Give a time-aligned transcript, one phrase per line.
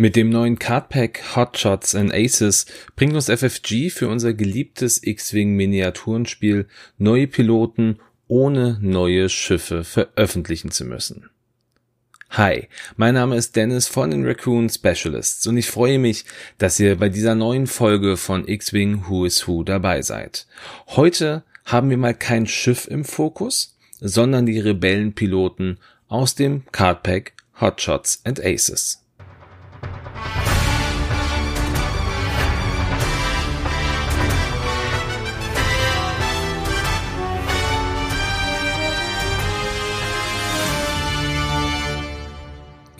[0.00, 2.64] Mit dem neuen Cardpack Hotshots and Aces
[2.96, 10.86] bringt uns FFG für unser geliebtes X-Wing Miniaturenspiel neue Piloten ohne neue Schiffe veröffentlichen zu
[10.86, 11.28] müssen.
[12.30, 12.66] Hi,
[12.96, 16.24] mein Name ist Dennis von den Raccoon Specialists und ich freue mich,
[16.56, 20.46] dass ihr bei dieser neuen Folge von X-Wing Who is Who dabei seid.
[20.86, 25.78] Heute haben wir mal kein Schiff im Fokus, sondern die Rebellenpiloten
[26.08, 28.99] aus dem Cardpack Hotshots and Aces.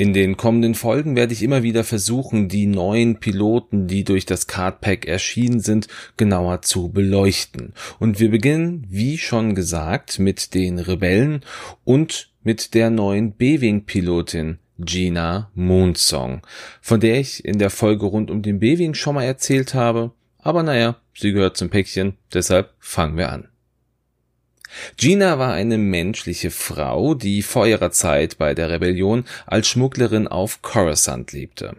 [0.00, 4.46] In den kommenden Folgen werde ich immer wieder versuchen, die neuen Piloten, die durch das
[4.46, 7.74] Cardpack erschienen sind, genauer zu beleuchten.
[7.98, 11.44] Und wir beginnen, wie schon gesagt, mit den Rebellen
[11.84, 16.42] und mit der neuen B-Wing-Pilotin Gina Moonsong,
[16.80, 20.12] von der ich in der Folge rund um den B-Wing schon mal erzählt habe.
[20.38, 23.48] Aber naja, sie gehört zum Päckchen, deshalb fangen wir an.
[24.96, 30.62] Gina war eine menschliche Frau, die vor ihrer Zeit bei der Rebellion als Schmugglerin auf
[30.62, 31.76] Coruscant lebte.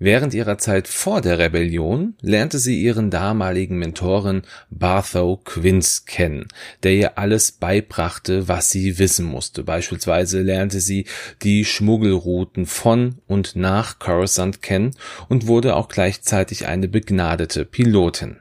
[0.00, 6.46] Während ihrer Zeit vor der Rebellion lernte sie ihren damaligen Mentoren Bartho Quince kennen,
[6.84, 9.64] der ihr alles beibrachte, was sie wissen musste.
[9.64, 11.06] Beispielsweise lernte sie
[11.42, 14.92] die Schmuggelrouten von und nach Coruscant kennen
[15.28, 18.36] und wurde auch gleichzeitig eine begnadete Pilotin.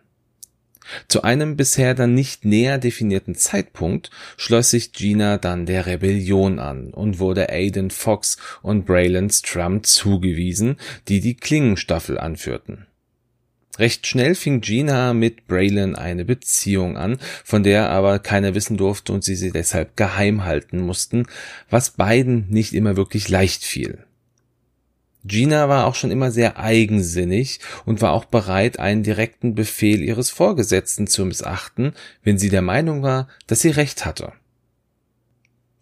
[1.08, 6.92] Zu einem bisher dann nicht näher definierten Zeitpunkt schloss sich Gina dann der Rebellion an
[6.94, 12.88] und wurde Aiden Fox und Braylon Strum zugewiesen, die die Klingenstaffel anführten.
[13.80, 19.14] Recht schnell fing Gina mit Braylon eine Beziehung an, von der aber keiner wissen durfte
[19.14, 21.28] und sie sie deshalb geheim halten mussten,
[21.70, 24.07] was beiden nicht immer wirklich leicht fiel.
[25.28, 30.30] Gina war auch schon immer sehr eigensinnig und war auch bereit, einen direkten Befehl ihres
[30.30, 34.34] Vorgesetzten zu missachten, wenn sie der Meinung war, dass sie recht hatte.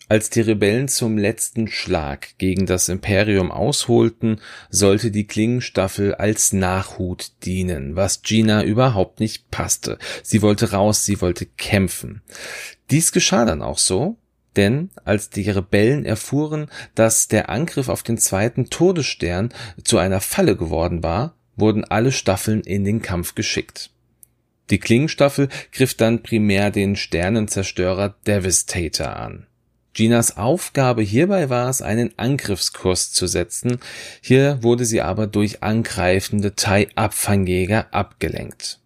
[0.07, 7.31] Als die Rebellen zum letzten Schlag gegen das Imperium ausholten, sollte die Klingenstaffel als Nachhut
[7.43, 9.97] dienen, was Gina überhaupt nicht passte.
[10.21, 12.21] Sie wollte raus, sie wollte kämpfen.
[12.91, 14.17] Dies geschah dann auch so,
[14.57, 20.55] denn als die Rebellen erfuhren, dass der Angriff auf den zweiten Todesstern zu einer Falle
[20.55, 23.91] geworden war, wurden alle Staffeln in den Kampf geschickt.
[24.69, 29.47] Die Klingenstaffel griff dann primär den Sternenzerstörer Devastator an.
[29.93, 33.79] Ginas Aufgabe hierbei war es, einen Angriffskurs zu setzen,
[34.21, 38.79] hier wurde sie aber durch angreifende Thai-Abfangjäger abgelenkt.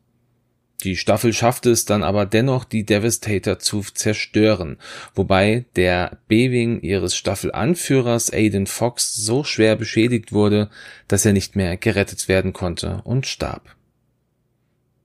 [0.84, 4.78] Die Staffel schaffte es dann aber dennoch, die Devastator zu zerstören,
[5.14, 10.70] wobei der B-Wing ihres Staffelanführers Aiden Fox so schwer beschädigt wurde,
[11.10, 13.76] dass er nicht mehr gerettet werden konnte und starb.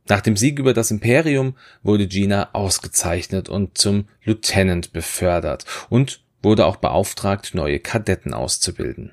[0.06, 6.66] Nach dem Sieg über das Imperium wurde Gina ausgezeichnet und zum Lieutenant befördert und wurde
[6.66, 9.12] auch beauftragt, neue Kadetten auszubilden.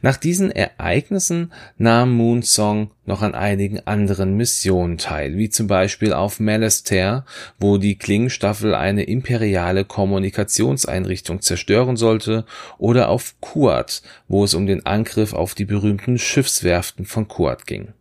[0.00, 6.40] Nach diesen Ereignissen nahm Moonsong noch an einigen anderen Missionen teil, wie zum Beispiel auf
[6.40, 7.24] Malastare,
[7.58, 12.44] wo die Klingenstaffel eine imperiale Kommunikationseinrichtung zerstören sollte,
[12.78, 17.92] oder auf Kuat, wo es um den Angriff auf die berühmten Schiffswerften von Kuat ging.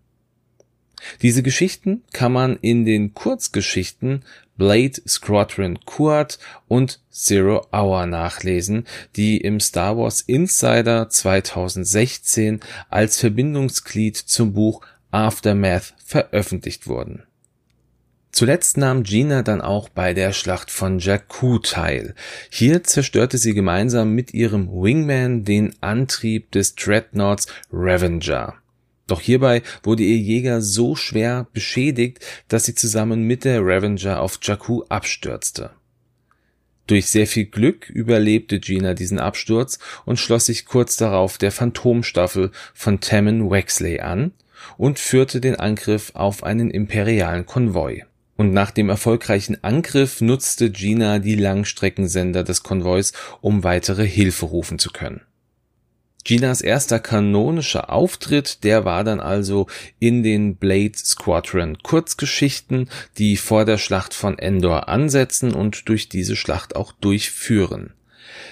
[1.21, 4.23] Diese Geschichten kann man in den Kurzgeschichten
[4.57, 8.85] Blade Squadron Kuat und Zero Hour nachlesen,
[9.15, 12.59] die im Star Wars Insider 2016
[12.89, 17.23] als Verbindungsglied zum Buch Aftermath veröffentlicht wurden.
[18.31, 22.15] Zuletzt nahm Gina dann auch bei der Schlacht von Jakku teil.
[22.49, 28.60] Hier zerstörte sie gemeinsam mit ihrem Wingman den Antrieb des Dreadnoughts Revenger.
[29.11, 34.39] Doch hierbei wurde ihr Jäger so schwer beschädigt, dass sie zusammen mit der Revenger auf
[34.41, 35.71] Jakku abstürzte.
[36.87, 42.51] Durch sehr viel Glück überlebte Gina diesen Absturz und schloss sich kurz darauf der Phantomstaffel
[42.73, 44.31] von Tammin Wexley an
[44.77, 48.05] und führte den Angriff auf einen imperialen Konvoi.
[48.37, 53.11] Und nach dem erfolgreichen Angriff nutzte Gina die Langstreckensender des Konvois,
[53.41, 55.19] um weitere Hilfe rufen zu können.
[56.23, 59.67] Ginas erster kanonischer Auftritt, der war dann also
[59.99, 66.35] in den Blade Squadron Kurzgeschichten, die vor der Schlacht von Endor ansetzen und durch diese
[66.35, 67.93] Schlacht auch durchführen.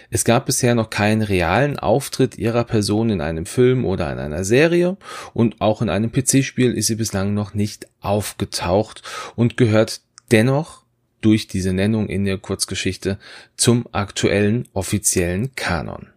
[0.10, 4.44] Es gab bisher noch keinen realen Auftritt ihrer Person in einem Film oder in einer
[4.44, 4.98] Serie
[5.33, 9.04] und auch in einem PC-Spiel ist sie bislang noch nicht aufgetaucht
[9.36, 10.01] und gehört
[10.31, 10.83] dennoch
[11.22, 13.19] durch diese Nennung in der Kurzgeschichte
[13.56, 16.07] zum aktuellen offiziellen Kanon.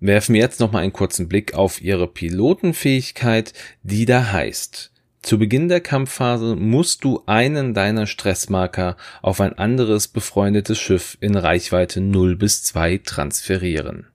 [0.00, 3.52] Werfen wir jetzt nochmal einen kurzen Blick auf ihre Pilotenfähigkeit,
[3.82, 4.92] die da heißt,
[5.22, 11.36] zu Beginn der Kampfphase musst du einen deiner Stressmarker auf ein anderes befreundetes Schiff in
[11.36, 14.06] Reichweite 0 bis 2 transferieren.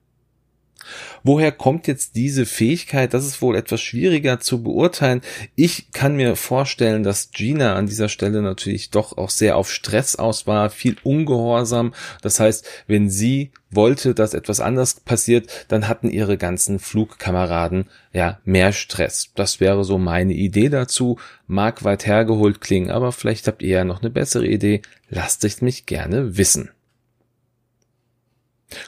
[1.22, 3.14] Woher kommt jetzt diese Fähigkeit?
[3.14, 5.20] Das ist wohl etwas schwieriger zu beurteilen.
[5.54, 10.16] Ich kann mir vorstellen, dass Gina an dieser Stelle natürlich doch auch sehr auf Stress
[10.16, 11.94] aus war, viel ungehorsam.
[12.22, 18.38] Das heißt, wenn sie wollte, dass etwas anders passiert, dann hatten ihre ganzen Flugkameraden ja
[18.44, 19.30] mehr Stress.
[19.34, 21.18] Das wäre so meine Idee dazu.
[21.46, 24.82] Mag weit hergeholt klingen, aber vielleicht habt ihr ja noch eine bessere Idee.
[25.08, 26.70] Lasst es mich gerne wissen.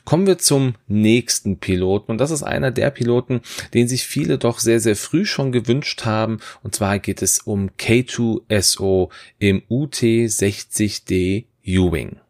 [0.04, 3.40] Kommen wir zum nächsten Piloten und das ist einer der Piloten,
[3.74, 7.70] den sich viele doch sehr, sehr früh schon gewünscht haben und zwar geht es um
[7.78, 12.20] K2SO im UT60D U-Wing.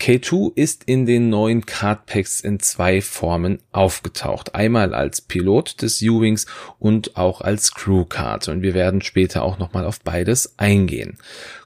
[0.00, 4.54] K2 ist in den neuen Cardpacks in zwei Formen aufgetaucht.
[4.54, 6.46] Einmal als Pilot des U-Wings
[6.78, 8.48] und auch als Crew-Card.
[8.48, 11.18] Und wir werden später auch nochmal auf beides eingehen.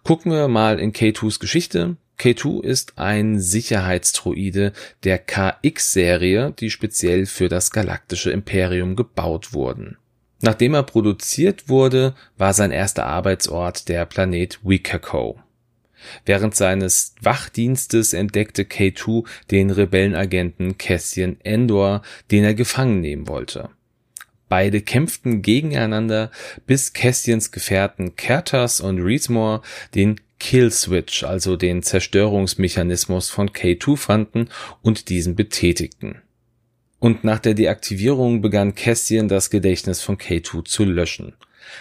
[0.04, 1.96] Gucken wir mal in K2s Geschichte.
[2.18, 4.72] K2 ist ein Sicherheitsdroide
[5.04, 9.96] der KX-Serie, die speziell für das galaktische Imperium gebaut wurden.
[10.42, 15.38] Nachdem er produziert wurde, war sein erster Arbeitsort der Planet Wikako.
[16.24, 23.70] Während seines Wachdienstes entdeckte K2 den Rebellenagenten Cassian Endor, den er gefangen nehmen wollte.
[24.48, 26.30] Beide kämpften gegeneinander,
[26.66, 29.62] bis Cassians Gefährten Kertas und Reesmore
[29.94, 34.48] den Killswitch, also den Zerstörungsmechanismus von K2 fanden
[34.82, 36.22] und diesen betätigten.
[36.98, 41.34] Und nach der Deaktivierung begann Cassian das Gedächtnis von K2 zu löschen.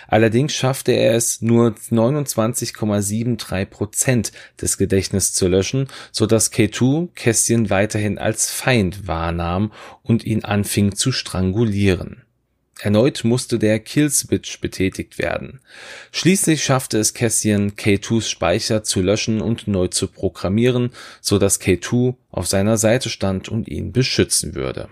[0.08, 4.32] Allerdings schaffte er es nur 29,73 Prozent
[4.62, 9.72] des Gedächtnisses zu löschen, so dass K2 Cassian weiterhin als Feind wahrnahm
[10.04, 12.24] und ihn anfing zu strangulieren.
[12.82, 15.60] Erneut musste der Killswitch betätigt werden.
[16.12, 22.16] Schließlich schaffte es Cassian, K2s Speicher zu löschen und neu zu programmieren, so dass K2
[22.32, 24.88] auf seiner Seite stand und ihn beschützen würde.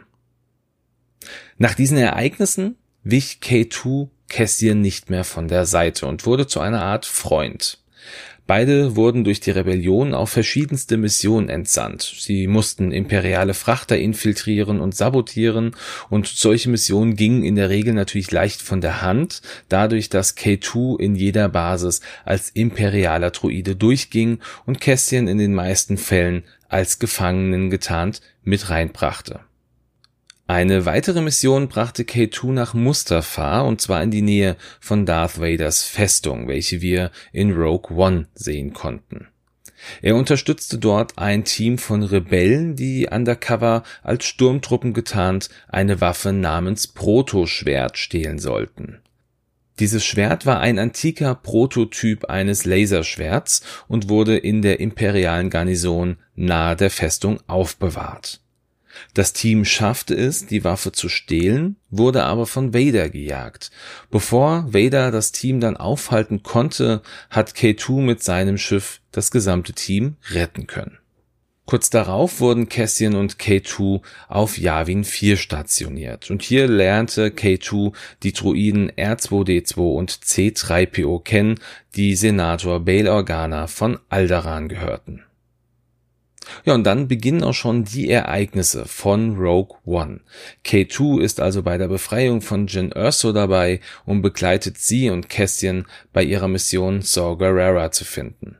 [1.58, 6.84] Nach diesen Ereignissen wich K2 Cassian nicht mehr von der Seite und wurde zu einer
[6.84, 7.80] Art Freund.
[8.48, 12.16] Beide wurden durch die Rebellion auf verschiedenste Missionen entsandt.
[12.18, 15.76] Sie mussten imperiale Frachter infiltrieren und sabotieren
[16.10, 20.98] und solche Missionen gingen in der Regel natürlich leicht von der Hand, dadurch, dass K2
[20.98, 27.70] in jeder Basis als imperialer Druide durchging und Cassian in den meisten Fällen als Gefangenen
[27.70, 29.42] getarnt mit reinbrachte.
[30.50, 35.84] Eine weitere Mission brachte K2 nach Mustafa und zwar in die Nähe von Darth Vaders
[35.84, 39.28] Festung, welche wir in Rogue One sehen konnten.
[40.02, 46.88] Er unterstützte dort ein Team von Rebellen, die undercover als Sturmtruppen getarnt eine Waffe namens
[46.88, 49.02] Protoschwert stehlen sollten.
[49.80, 56.78] Dieses Schwert war ein antiker Prototyp eines Laserschwerts und wurde in der imperialen Garnison nahe
[56.78, 58.40] der Festung aufbewahrt.
[59.14, 63.72] Das Team schaffte es, die Waffe zu stehlen, wurde aber von Vader gejagt.
[64.10, 70.18] Bevor Vader das Team dann aufhalten konnte, hat K2 mit seinem Schiff das gesamte Team
[70.32, 70.98] retten können.
[71.68, 77.92] Kurz darauf wurden Cassian und K2 auf Yavin 4 stationiert und hier lernte K2
[78.24, 81.60] die Druiden R2D2 und C3PO kennen,
[81.96, 85.27] die Senator Bail Organa von Alderaan gehörten.
[86.66, 90.22] Ja, und dann beginnen auch schon die Ereignisse von Rogue One.
[90.66, 95.86] K2 ist also bei der Befreiung von Jin Erso dabei und begleitet sie und Cassian
[96.14, 98.58] bei ihrer Mission Saw Gerrera zu finden.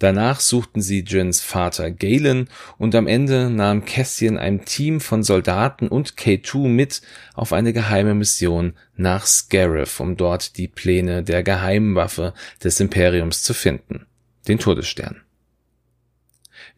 [0.00, 5.88] Danach suchten sie Jins Vater Galen und am Ende nahm Cassian ein Team von Soldaten
[5.88, 7.02] und K2 mit
[7.34, 12.32] auf eine geheime Mission nach Scarif, um dort die Pläne der geheimen Waffe
[12.64, 14.06] des Imperiums zu finden,
[14.48, 15.20] den Todesstern.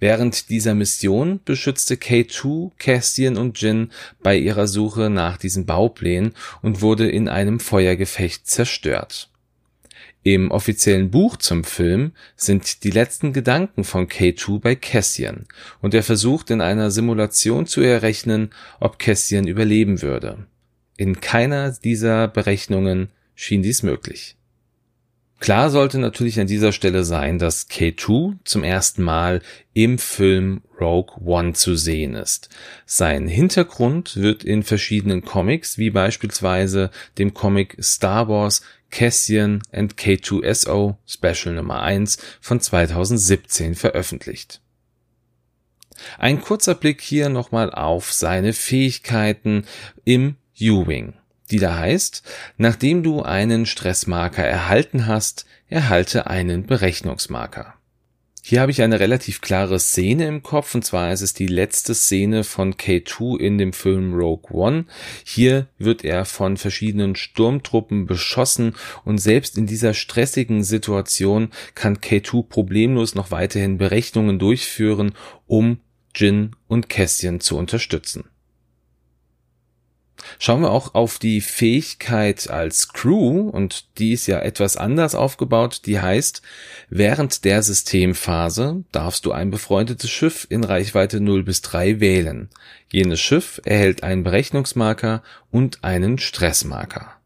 [0.02, 6.80] Während dieser Mission beschützte K2 Castian und Jin bei ihrer Suche nach diesen Bauplänen und
[6.80, 9.30] wurde in einem Feuergefecht zerstört.
[10.24, 15.44] Im offiziellen Buch zum Film sind die letzten Gedanken von K2 bei Cassian
[15.80, 20.48] und er versucht in einer Simulation zu errechnen, ob Cassian überleben würde.
[20.96, 24.34] In keiner dieser Berechnungen schien dies möglich.
[25.42, 29.42] Klar sollte natürlich an dieser Stelle sein, dass K2 zum ersten Mal
[29.74, 32.48] im Film Rogue One zu sehen ist.
[32.86, 40.94] Sein Hintergrund wird in verschiedenen Comics, wie beispielsweise dem Comic Star Wars Cassian and K2SO
[41.08, 44.60] Special Nummer 1 von 2017 veröffentlicht.
[46.18, 49.64] Ein kurzer Blick hier nochmal auf seine Fähigkeiten
[50.04, 51.14] im U-Wing,
[51.52, 52.22] die da heißt,
[52.56, 57.74] nachdem du einen Stressmarker erhalten hast, erhalte einen Berechnungsmarker.
[58.44, 61.94] Hier habe ich eine relativ klare Szene im Kopf, und zwar ist es die letzte
[61.94, 64.86] Szene von K2 in dem Film Rogue One.
[65.24, 72.48] Hier wird er von verschiedenen Sturmtruppen beschossen und selbst in dieser stressigen Situation kann K2
[72.48, 75.14] problemlos noch weiterhin Berechnungen durchführen,
[75.46, 75.78] um
[76.12, 78.31] Jin und Cassian zu unterstützen.
[80.38, 85.82] Schauen wir auch auf die Fähigkeit als Crew und die ist ja etwas anders aufgebaut.
[85.86, 86.42] Die heißt,
[86.88, 92.48] während der Systemphase darfst du ein befreundetes Schiff in Reichweite 0 bis 3 wählen.
[92.90, 97.16] Jenes Schiff erhält einen Berechnungsmarker und einen Stressmarker.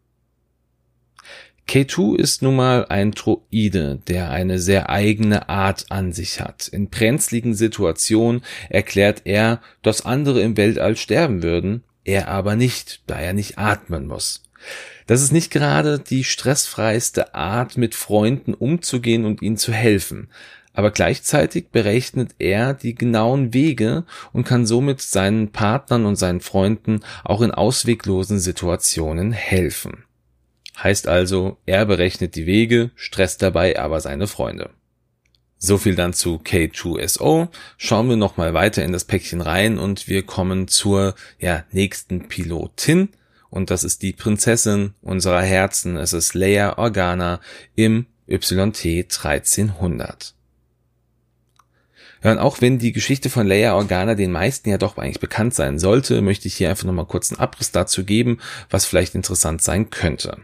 [1.68, 6.68] K2 ist nun mal ein Droide, der eine sehr eigene Art an sich hat.
[6.68, 13.18] In brenzligen Situationen erklärt er, dass andere im Weltall sterben würden, er aber nicht, da
[13.18, 14.42] er nicht atmen muss.
[15.06, 20.28] Das ist nicht gerade die stressfreiste Art, mit Freunden umzugehen und ihnen zu helfen.
[20.72, 27.00] Aber gleichzeitig berechnet er die genauen Wege und kann somit seinen Partnern und seinen Freunden
[27.24, 30.04] auch in ausweglosen Situationen helfen.
[30.82, 34.70] Heißt also, er berechnet die Wege, stresst dabei aber seine Freunde.
[35.58, 37.48] So viel dann zu K2SO.
[37.78, 43.08] Schauen wir nochmal weiter in das Päckchen rein und wir kommen zur ja, nächsten Pilotin.
[43.48, 45.96] Und das ist die Prinzessin unserer Herzen.
[45.96, 47.40] Es ist Leia Organa
[47.74, 50.34] im YT 1300.
[52.22, 55.54] Ja, und auch wenn die Geschichte von Leia Organa den meisten ja doch eigentlich bekannt
[55.54, 59.62] sein sollte, möchte ich hier einfach nochmal kurz einen Abriss dazu geben, was vielleicht interessant
[59.62, 60.38] sein könnte.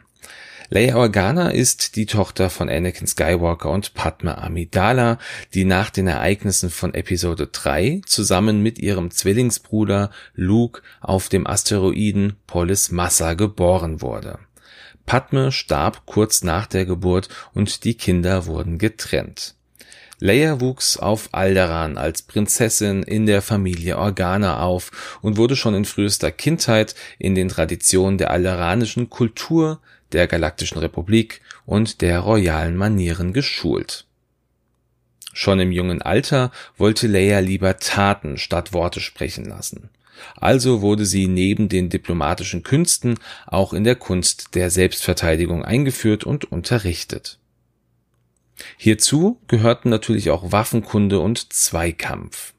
[0.75, 5.19] Leia Organa ist die Tochter von Anakin Skywalker und Padma Amidala,
[5.53, 12.37] die nach den Ereignissen von Episode 3 zusammen mit ihrem Zwillingsbruder Luke auf dem Asteroiden
[12.47, 14.39] Polis Massa geboren wurde.
[15.05, 19.57] Padme starb kurz nach der Geburt und die Kinder wurden getrennt.
[20.21, 25.85] Leia wuchs auf Alderaan als Prinzessin in der Familie Organa auf und wurde schon in
[25.85, 29.81] frühester Kindheit in den Traditionen der alderanischen Kultur,
[30.13, 34.07] der Galaktischen Republik und der royalen Manieren geschult.
[35.33, 39.89] Schon im jungen Alter wollte Leia lieber Taten statt Worte sprechen lassen.
[40.37, 46.45] Also wurde sie neben den diplomatischen Künsten auch in der Kunst der Selbstverteidigung eingeführt und
[46.53, 47.39] unterrichtet.
[48.77, 52.53] Hierzu gehörten natürlich auch Waffenkunde und Zweikampf.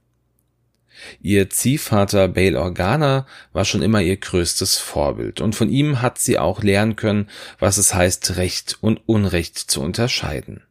[1.22, 6.40] Ihr Ziehvater Bail Organa war schon immer ihr größtes Vorbild und von ihm hat sie
[6.40, 7.30] auch lernen können,
[7.60, 10.64] was es heißt, Recht und Unrecht zu unterscheiden.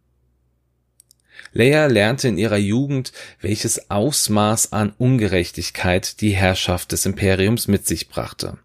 [1.53, 8.09] Leia lernte in ihrer Jugend, welches Ausmaß an Ungerechtigkeit die Herrschaft des Imperiums mit sich
[8.09, 8.59] brachte.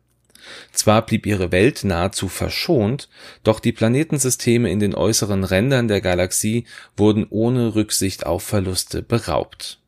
[0.71, 3.09] Zwar blieb ihre Welt nahezu verschont,
[3.43, 9.79] doch die Planetensysteme in den äußeren Rändern der Galaxie wurden ohne Rücksicht auf Verluste beraubt.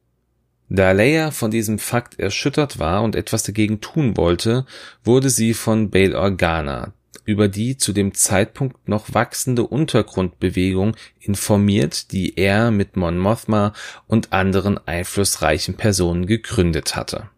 [0.69, 4.65] Da Leia von diesem Fakt erschüttert war und etwas dagegen tun wollte,
[5.03, 6.93] wurde sie von Bail Organa
[7.29, 13.73] über die zu dem Zeitpunkt noch wachsende Untergrundbewegung informiert, die er mit Mon Mothma
[14.07, 17.29] und anderen einflussreichen Personen gegründet hatte.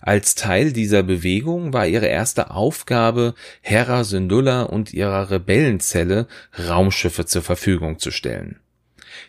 [0.00, 7.42] Als Teil dieser Bewegung war ihre erste Aufgabe, Hera Syndulla und ihrer Rebellenzelle Raumschiffe zur
[7.42, 8.61] Verfügung zu stellen.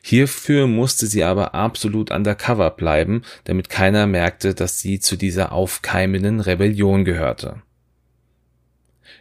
[0.02, 6.40] Hierfür musste sie aber absolut undercover bleiben, damit keiner merkte, dass sie zu dieser aufkeimenden
[6.40, 7.62] Rebellion gehörte.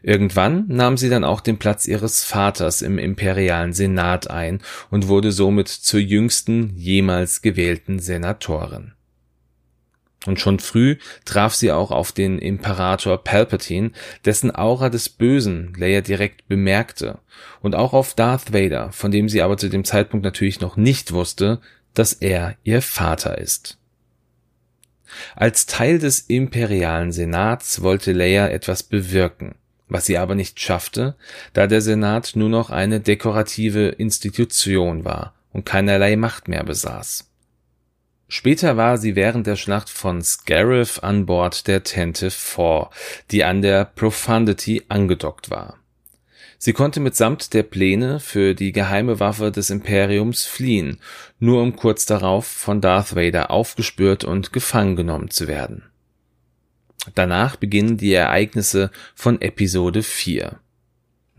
[0.02, 5.30] Irgendwann nahm sie dann auch den Platz ihres Vaters im imperialen Senat ein und wurde
[5.30, 8.94] somit zur jüngsten jemals gewählten Senatorin.
[10.26, 13.90] Und schon früh traf sie auch auf den Imperator Palpatine,
[14.24, 17.18] dessen Aura des Bösen Leia direkt bemerkte,
[17.60, 21.12] und auch auf Darth Vader, von dem sie aber zu dem Zeitpunkt natürlich noch nicht
[21.12, 21.60] wusste,
[21.94, 23.78] dass er ihr Vater ist.
[25.36, 29.56] Als Teil des imperialen Senats wollte Leia etwas bewirken,
[29.88, 31.16] was sie aber nicht schaffte,
[31.52, 37.31] da der Senat nur noch eine dekorative Institution war und keinerlei Macht mehr besaß.
[38.34, 42.88] Später war sie während der Schlacht von Scarif an Bord der Tentive 4,
[43.30, 45.76] die an der Profundity angedockt war.
[46.56, 50.98] Sie konnte mitsamt der Pläne für die geheime Waffe des Imperiums fliehen,
[51.40, 55.82] nur um kurz darauf von Darth Vader aufgespürt und gefangen genommen zu werden.
[57.14, 60.58] Danach beginnen die Ereignisse von Episode 4.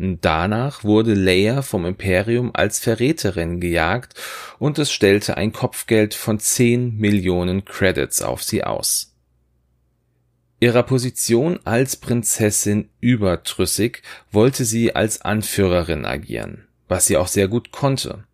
[0.03, 4.15] Danach wurde Leia vom Imperium als Verräterin gejagt
[4.59, 9.15] und es stellte ein Kopfgeld von 10 Millionen Credits auf sie aus.
[10.59, 17.71] Ihrer Position als Prinzessin überdrüssig wollte sie als Anführerin agieren, was sie auch sehr gut
[17.71, 18.25] konnte.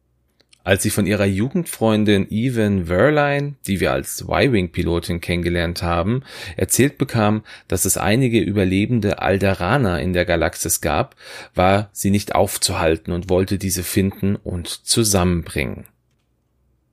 [0.69, 6.21] Als sie von ihrer Jugendfreundin Evan Verline, die wir als Y-Wing-Pilotin kennengelernt haben,
[6.57, 11.15] erzählt bekam, dass es einige überlebende Alderaner in der Galaxis gab,
[11.55, 15.87] war sie nicht aufzuhalten und wollte diese finden und zusammenbringen.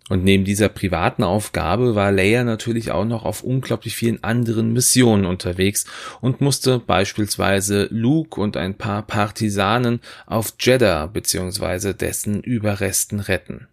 [0.08, 5.26] Und neben dieser privaten Aufgabe war Leia natürlich auch noch auf unglaublich vielen anderen Missionen
[5.26, 5.84] unterwegs
[6.20, 11.92] und musste beispielsweise Luke und ein paar Partisanen auf Jeddah bzw.
[11.92, 13.66] dessen Überresten retten.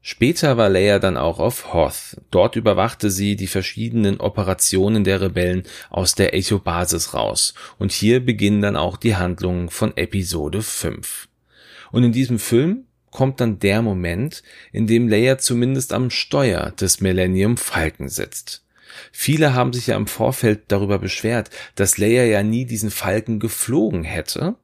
[0.00, 2.16] Später war Leia dann auch auf Hoth.
[2.30, 7.52] Dort überwachte sie die verschiedenen Operationen der Rebellen aus der Echo-Basis raus.
[7.78, 11.28] Und hier beginnen dann auch die Handlungen von Episode 5.
[11.90, 17.00] Und in diesem Film kommt dann der Moment, in dem Leia zumindest am Steuer des
[17.00, 18.64] Millennium Falcon sitzt.
[19.12, 24.04] Viele haben sich ja im Vorfeld darüber beschwert, dass Leia ja nie diesen Falken geflogen
[24.04, 24.56] hätte.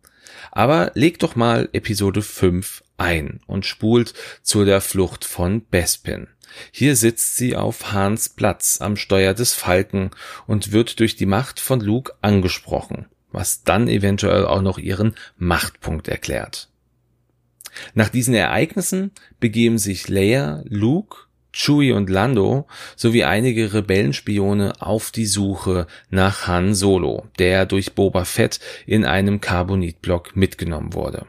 [0.50, 6.28] Aber leg doch mal Episode 5 ein und spult zu der Flucht von Bespin.
[6.70, 10.10] Hier sitzt sie auf Hans Platz am Steuer des Falken
[10.46, 16.06] und wird durch die Macht von Luke angesprochen, was dann eventuell auch noch ihren Machtpunkt
[16.06, 16.68] erklärt.
[17.94, 21.16] Nach diesen Ereignissen begeben sich Leia, Luke,
[21.52, 22.66] Chewie und Lando
[22.96, 29.40] sowie einige Rebellenspione auf die Suche nach Han Solo, der durch Boba Fett in einem
[29.40, 31.26] Carbonitblock mitgenommen wurde.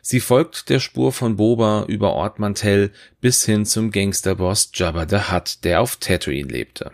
[0.00, 5.32] Sie folgt der Spur von Boba über Ort Mantell bis hin zum Gangsterboss Jabba the
[5.32, 6.92] Hutt, der auf Tatooine lebte.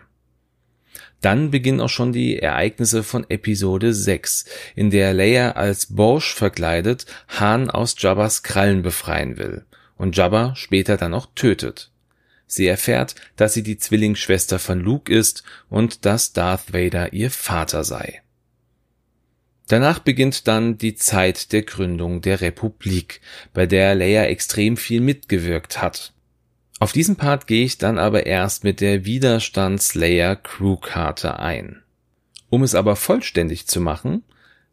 [1.20, 4.44] Dann beginnen auch schon die Ereignisse von Episode 6,
[4.76, 9.64] in der Leia als Borsch verkleidet Han aus Jabbas Krallen befreien will
[9.96, 11.90] und Jabba später dann auch tötet.
[12.46, 17.84] Sie erfährt, dass sie die Zwillingsschwester von Luke ist und dass Darth Vader ihr Vater
[17.84, 18.22] sei.
[19.66, 23.20] Danach beginnt dann die Zeit der Gründung der Republik,
[23.52, 26.14] bei der Leia extrem viel mitgewirkt hat.
[26.80, 31.82] Auf diesen Part gehe ich dann aber erst mit der Widerstands-Leia Crew-Karte ein.
[32.50, 34.22] Um es aber vollständig zu machen,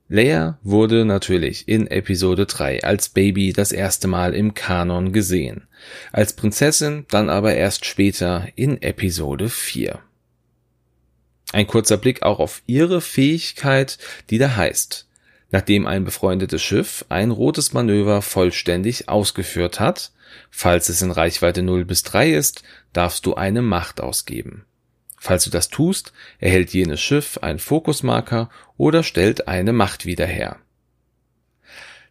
[0.07, 5.67] Leia wurde natürlich in Episode 3 als Baby das erste Mal im Kanon gesehen,
[6.11, 9.99] als Prinzessin dann aber erst später in Episode 4.
[11.53, 13.97] Ein kurzer Blick auch auf ihre Fähigkeit,
[14.29, 15.07] die da heißt,
[15.49, 20.11] nachdem ein befreundetes Schiff ein rotes Manöver vollständig ausgeführt hat,
[20.57, 22.63] Falls es in Reichweite 0 bis 3 ist,
[22.93, 24.63] darfst du eine Macht ausgeben.
[25.17, 30.59] Falls du das tust, erhält jenes Schiff einen Fokusmarker oder stellt eine Macht wieder her.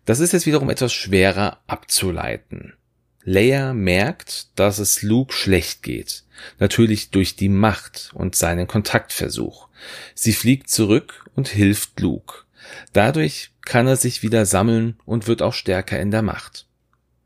[0.05, 2.75] Das ist jetzt wiederum etwas schwerer abzuleiten.
[3.23, 6.25] Leia merkt, dass es Luke schlecht geht.
[6.59, 9.69] Natürlich durch die Macht und seinen Kontaktversuch.
[10.15, 12.45] Sie fliegt zurück und hilft Luke.
[12.93, 16.67] Dadurch kann er sich wieder sammeln und wird auch stärker in der Macht.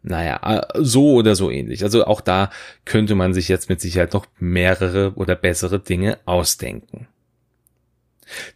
[0.08, 1.84] Naja, äh, so oder so ähnlich.
[1.84, 2.50] Also auch da
[2.86, 7.06] könnte man sich jetzt mit Sicherheit noch mehrere oder bessere Dinge ausdenken.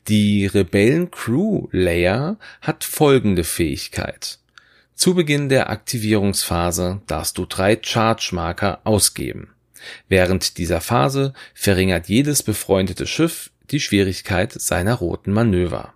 [0.09, 4.39] Die Rebellen-Crew Layer hat folgende Fähigkeit.
[4.95, 9.55] Zu Beginn der Aktivierungsphase darfst du drei Charge-Marker ausgeben.
[10.09, 15.93] Während dieser Phase verringert jedes befreundete Schiff die Schwierigkeit seiner roten Manöver.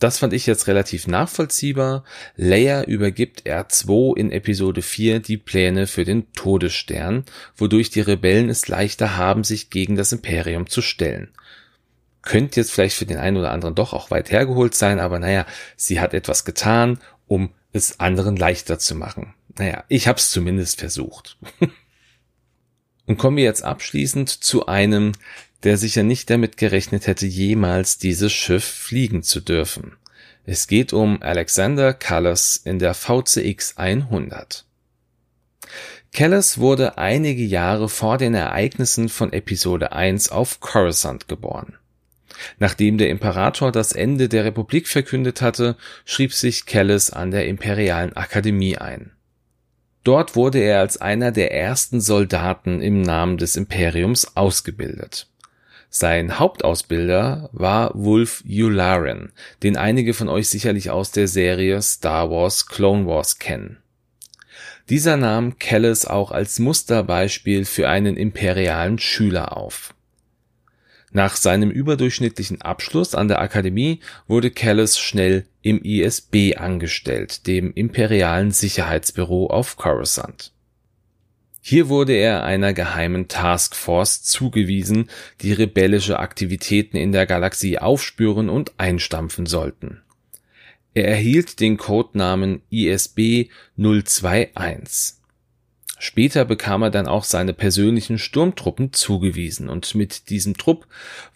[0.00, 2.04] Das fand ich jetzt relativ nachvollziehbar.
[2.34, 8.66] Leia übergibt R2 in Episode 4 die Pläne für den Todesstern, wodurch die Rebellen es
[8.66, 11.28] leichter haben, sich gegen das Imperium zu stellen.
[12.22, 15.44] Könnte jetzt vielleicht für den einen oder anderen doch auch weit hergeholt sein, aber naja,
[15.76, 19.34] sie hat etwas getan, um es anderen leichter zu machen.
[19.58, 21.36] Naja, ich hab's zumindest versucht.
[23.06, 25.12] Und kommen wir jetzt abschließend zu einem
[25.62, 29.92] der sicher nicht damit gerechnet hätte, jemals dieses Schiff fliegen zu dürfen.
[30.46, 34.64] Es geht um Alexander Callas in der VCX 100.
[36.12, 41.74] Callas wurde einige Jahre vor den Ereignissen von Episode 1 auf Coruscant geboren.
[42.58, 48.16] Nachdem der Imperator das Ende der Republik verkündet hatte, schrieb sich Callas an der Imperialen
[48.16, 49.12] Akademie ein.
[50.02, 55.28] Dort wurde er als einer der ersten Soldaten im Namen des Imperiums ausgebildet.
[55.92, 59.32] Sein Hauptausbilder war Wolf Yularen,
[59.64, 63.78] den einige von euch sicherlich aus der Serie Star Wars Clone Wars kennen.
[64.88, 69.94] Dieser nahm Kellis auch als Musterbeispiel für einen imperialen Schüler auf.
[71.10, 73.98] Nach seinem überdurchschnittlichen Abschluss an der Akademie
[74.28, 80.52] wurde Callis schnell im ISB angestellt, dem imperialen Sicherheitsbüro auf Coruscant.
[81.60, 85.10] Hier wurde er einer geheimen Taskforce zugewiesen,
[85.42, 90.00] die rebellische Aktivitäten in der Galaxie aufspüren und einstampfen sollten.
[90.94, 95.20] Er erhielt den Codenamen ISB 021.
[96.02, 100.86] Später bekam er dann auch seine persönlichen Sturmtruppen zugewiesen und mit diesem Trupp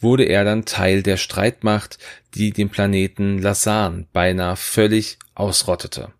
[0.00, 1.98] wurde er dann Teil der Streitmacht,
[2.34, 6.12] die den Planeten Lassan beinahe völlig ausrottete.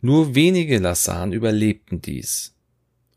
[0.00, 2.55] Nur wenige Lassan überlebten dies.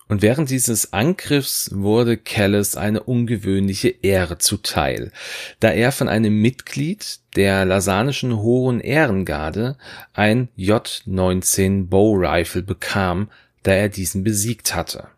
[0.09, 5.11] Und während dieses Angriffs wurde Callis eine ungewöhnliche Ehre zuteil,
[5.59, 9.77] da er von einem Mitglied der lasanischen Hohen Ehrengarde
[10.13, 13.29] ein J-19 Bow Rifle bekam,
[13.61, 15.09] da er diesen besiegt hatte.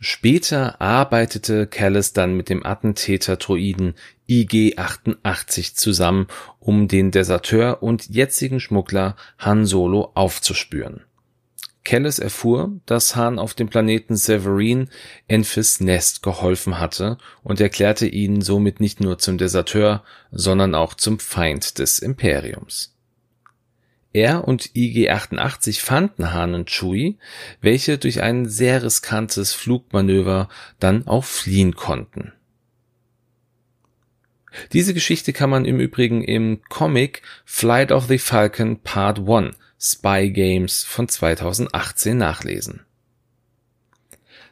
[0.00, 3.94] Später arbeitete Callis dann mit dem Attentäter-Droiden
[4.28, 6.26] IG-88 zusammen,
[6.58, 11.04] um den Deserteur und jetzigen Schmuggler Han Solo aufzuspüren.
[11.84, 14.88] Callis erfuhr, dass Han auf dem Planeten Severine
[15.28, 21.18] Enfys Nest geholfen hatte und erklärte ihn somit nicht nur zum Deserteur, sondern auch zum
[21.18, 22.94] Feind des Imperiums.
[24.12, 27.18] Er und IG-88 fanden Han und Chewie,
[27.60, 30.48] welche durch ein sehr riskantes Flugmanöver
[30.80, 32.32] dann auch fliehen konnten.
[34.72, 40.30] Diese Geschichte kann man im Übrigen im Comic Flight of the Falcon Part 1 Spy
[40.30, 42.84] Games von 2018 nachlesen.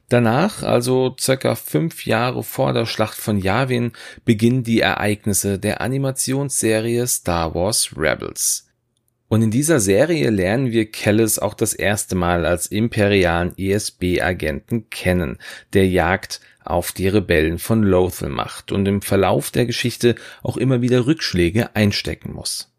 [0.08, 3.92] Danach, also circa fünf Jahre vor der Schlacht von Yavin,
[4.24, 8.68] beginnen die Ereignisse der Animationsserie Star Wars Rebels.
[9.28, 15.36] Und in dieser Serie lernen wir Kellis auch das erste Mal als imperialen ESB-Agenten kennen,
[15.74, 20.80] der Jagd auf die Rebellen von Lothal macht und im Verlauf der Geschichte auch immer
[20.80, 22.72] wieder Rückschläge einstecken muss.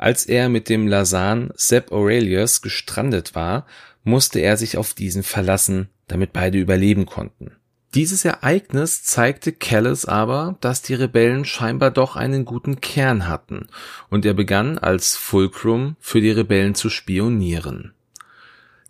[0.00, 3.66] Als er mit dem Lasan Sepp Aurelius gestrandet war,
[4.02, 7.52] musste er sich auf diesen verlassen, damit beide überleben konnten.
[7.94, 13.66] Dieses Ereignis zeigte Callis aber, dass die Rebellen scheinbar doch einen guten Kern hatten,
[14.08, 17.92] und er begann als Fulcrum für die Rebellen zu spionieren.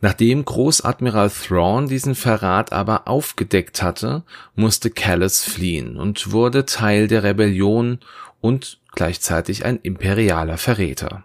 [0.00, 4.22] Nachdem Großadmiral Thrawn diesen Verrat aber aufgedeckt hatte,
[4.54, 7.98] musste Callis fliehen und wurde Teil der Rebellion
[8.40, 11.24] und gleichzeitig ein imperialer Verräter.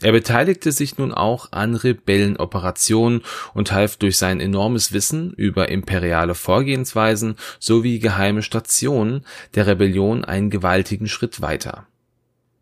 [0.00, 6.36] Er beteiligte sich nun auch an Rebellenoperationen und half durch sein enormes Wissen über imperiale
[6.36, 9.24] Vorgehensweisen sowie geheime Stationen
[9.56, 11.86] der Rebellion einen gewaltigen Schritt weiter.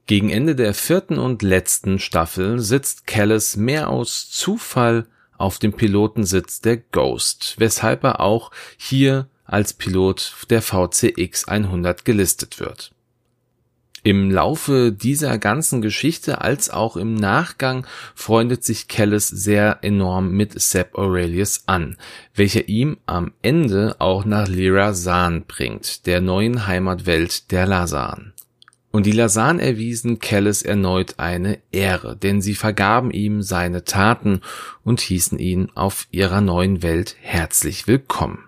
[0.07, 5.07] Gegen Ende der vierten und letzten Staffel sitzt Callis mehr aus Zufall
[5.37, 12.61] auf dem Pilotensitz der Ghost, weshalb er auch hier als Pilot der VCX 100 gelistet
[12.61, 12.93] wird.
[14.07, 20.61] Im Laufe dieser ganzen Geschichte als auch im Nachgang freundet sich Kellis sehr enorm mit
[20.63, 21.97] Sepp Aurelius an,
[22.33, 28.33] welcher ihm am Ende auch nach Lyra Zahn bringt, der neuen Heimatwelt der Lasan.
[28.93, 34.41] Und die Lasan erwiesen Kellis erneut eine Ehre, denn sie vergaben ihm seine Taten
[34.85, 38.46] und hießen ihn auf ihrer neuen Welt herzlich willkommen.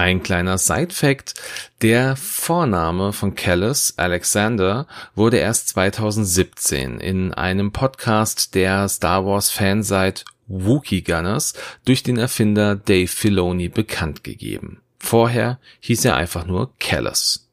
[0.00, 1.34] Ein kleiner Side-Fact,
[1.82, 10.24] der Vorname von Callis, Alexander, wurde erst 2017 in einem Podcast der Star Wars Fanseite
[10.46, 11.52] Wookie Gunners
[11.84, 14.80] durch den Erfinder Dave Filoni bekannt gegeben.
[14.98, 17.50] Vorher hieß er einfach nur Callis.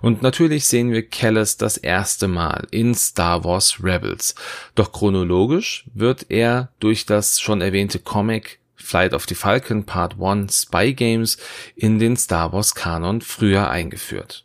[0.00, 4.34] Und natürlich sehen wir Callis das erste Mal in Star Wars Rebels.
[4.76, 10.52] Doch chronologisch wird er durch das schon erwähnte Comic Flight of the Falcon Part 1
[10.52, 11.38] Spy Games
[11.74, 14.44] in den Star Wars Kanon früher eingeführt.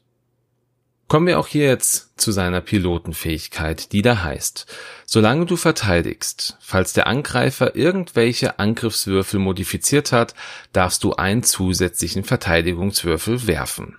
[1.10, 4.68] Kommen wir auch hier jetzt zu seiner Pilotenfähigkeit, die da heißt,
[5.06, 10.36] solange du verteidigst, falls der Angreifer irgendwelche Angriffswürfel modifiziert hat,
[10.72, 13.98] darfst du einen zusätzlichen Verteidigungswürfel werfen.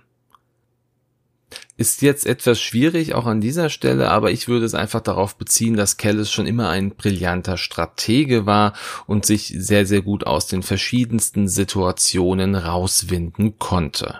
[1.77, 5.75] Ist jetzt etwas schwierig auch an dieser Stelle, aber ich würde es einfach darauf beziehen,
[5.75, 8.73] dass Kellis schon immer ein brillanter Stratege war
[9.07, 14.19] und sich sehr, sehr gut aus den verschiedensten Situationen rauswinden konnte.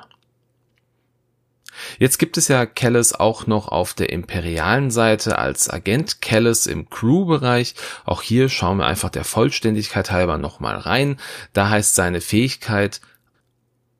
[1.99, 6.89] Jetzt gibt es ja Kellis auch noch auf der imperialen Seite als Agent Kellis im
[6.89, 7.75] Crew-Bereich.
[8.05, 11.17] Auch hier schauen wir einfach der Vollständigkeit halber nochmal rein.
[11.53, 13.01] Da heißt seine Fähigkeit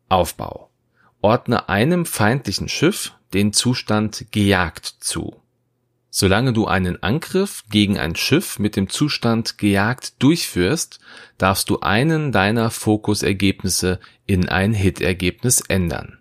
[0.10, 0.70] Aufbau.
[1.22, 5.42] Ordne einem feindlichen Schiff den Zustand gejagt zu.
[6.10, 11.00] Solange du einen Angriff gegen ein Schiff mit dem Zustand gejagt durchführst,
[11.38, 16.20] darfst du einen deiner Fokusergebnisse in ein Hit-Ergebnis ändern.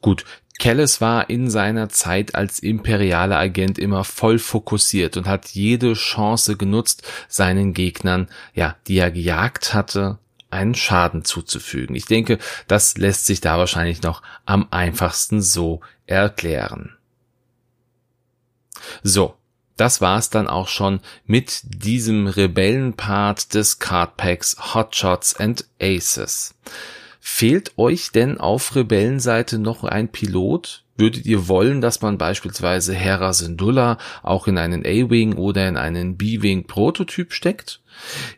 [0.00, 0.24] Gut,
[0.58, 6.56] Kellis war in seiner Zeit als imperialer Agent immer voll fokussiert und hat jede Chance
[6.56, 10.18] genutzt, seinen Gegnern, ja, die er gejagt hatte,
[10.52, 11.96] einen Schaden zuzufügen.
[11.96, 12.38] Ich denke,
[12.68, 16.96] das lässt sich da wahrscheinlich noch am einfachsten so erklären.
[19.02, 19.34] So,
[19.76, 26.54] das war's dann auch schon mit diesem Rebellenpart des Cardpacks Hotshots and Aces.
[27.20, 30.84] Fehlt euch denn auf Rebellenseite noch ein Pilot?
[30.96, 36.16] Würdet ihr wollen, dass man beispielsweise Hera Syndulla auch in einen A-Wing oder in einen
[36.16, 37.80] B-Wing Prototyp steckt?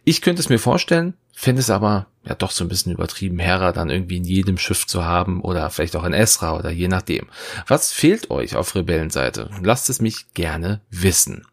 [0.04, 3.72] Ich könnte es mir vorstellen, Finde es aber ja doch so ein bisschen übertrieben, Hera
[3.72, 7.26] dann irgendwie in jedem Schiff zu haben oder vielleicht auch in Esra oder je nachdem.
[7.66, 9.50] Was fehlt euch auf Rebellenseite?
[9.62, 11.46] Lasst es mich gerne wissen.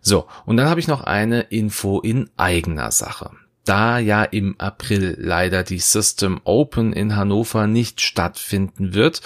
[0.00, 3.30] So, und dann habe ich noch eine Info in eigener Sache.
[3.66, 9.22] Da ja im April leider die System Open in Hannover nicht stattfinden wird,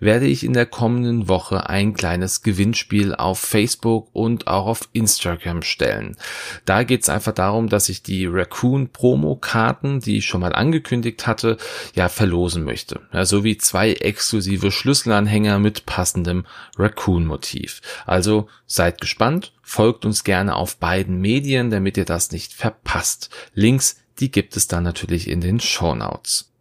[0.00, 5.62] werde ich in der kommenden Woche ein kleines Gewinnspiel auf Facebook und auch auf Instagram
[5.62, 6.16] stellen.
[6.64, 11.28] Da geht es einfach darum, dass ich die Raccoon Promo-Karten, die ich schon mal angekündigt
[11.28, 11.56] hatte,
[11.94, 13.00] ja verlosen möchte.
[13.12, 17.80] Ja, sowie zwei exklusive Schlüsselanhänger mit passendem Raccoon-Motiv.
[18.06, 23.30] Also seid gespannt Folgt uns gerne auf beiden Medien, damit ihr das nicht verpasst.
[23.54, 26.52] Links, die gibt es dann natürlich in den Show Notes.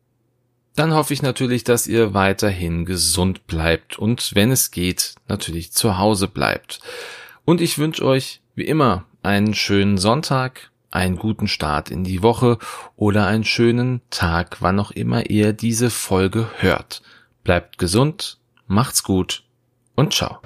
[0.75, 5.99] Dann hoffe ich natürlich, dass ihr weiterhin gesund bleibt und wenn es geht, natürlich zu
[5.99, 6.79] Hause bleibt.
[7.45, 12.57] Und ich wünsche euch, wie immer, einen schönen Sonntag, einen guten Start in die Woche
[12.95, 17.01] oder einen schönen Tag, wann auch immer ihr diese Folge hört.
[17.43, 19.43] Bleibt gesund, macht's gut
[19.95, 20.39] und ciao.